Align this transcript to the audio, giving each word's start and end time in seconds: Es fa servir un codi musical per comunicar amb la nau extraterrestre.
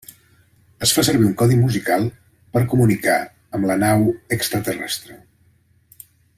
Es 0.85 0.93
fa 0.99 1.03
servir 1.09 1.27
un 1.31 1.35
codi 1.41 1.57
musical 1.59 2.07
per 2.57 2.63
comunicar 2.73 3.19
amb 3.59 3.71
la 3.73 3.79
nau 3.85 4.09
extraterrestre. 4.39 5.23